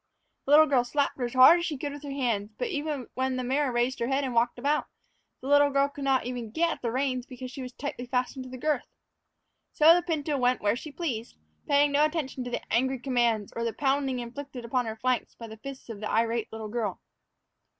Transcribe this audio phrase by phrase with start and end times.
[0.45, 3.05] The little girl slapped her as hard as she could with her hands; but, even
[3.13, 4.87] when the mare raised her head and walked about,
[5.41, 8.49] the little girl could not get at the reins because she was tightly fastened to
[8.49, 8.87] the girth.
[9.73, 11.37] So the pinto went where she pleased,
[11.67, 15.45] paying no attention to angry commands, or to the pounding inflicted upon her flanks by
[15.47, 16.99] the fists of the irate little girl.